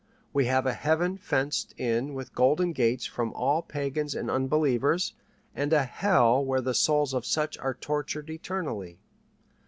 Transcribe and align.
We 0.33 0.45
have 0.47 0.65
a 0.65 0.73
heaven 0.73 1.15
fenced 1.19 1.73
in 1.77 2.15
with 2.15 2.33
golden 2.33 2.71
gates 2.73 3.05
from 3.05 3.31
all 3.33 3.61
pagans 3.61 4.15
and 4.15 4.31
unbelievers, 4.31 5.13
and 5.53 5.71
a 5.73 5.83
hell 5.83 6.43
where 6.43 6.59
the 6.59 6.73
souls 6.73 7.13
of 7.13 7.23
such 7.23 7.55
are 7.59 7.75
tortured 7.75 8.31
eternally. 8.31 8.97